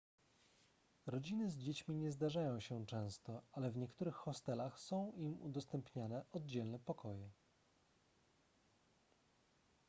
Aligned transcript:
rodziny 1.07 1.49
z 1.49 1.57
dziećmi 1.57 1.95
nie 1.95 2.11
zdarzają 2.11 2.59
się 2.59 2.85
często 2.85 3.41
ale 3.51 3.71
w 3.71 3.77
niektórych 3.77 4.15
hostelach 4.15 4.79
są 4.79 5.11
im 5.15 5.41
udostępniane 5.41 6.25
oddzielne 6.31 6.79
pokoje 6.79 7.29